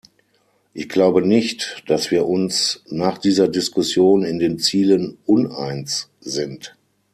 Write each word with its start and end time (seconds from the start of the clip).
Ich 0.73 0.89
glaube 0.89 1.21
nicht, 1.21 1.83
dass 1.85 2.09
wir 2.09 2.25
uns 2.25 2.83
nach 2.87 3.19
dieser 3.19 3.47
Diskussion 3.47 4.23
in 4.23 4.39
den 4.39 4.57
Zielen 4.57 5.19
uneins 5.27 6.09
sind. 6.19 6.75